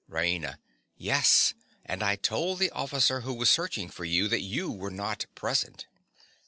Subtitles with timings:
[0.09, 0.57] RAINA.
[0.97, 1.53] Yes;
[1.85, 5.85] and I told the officer who was searching for you that you were not present.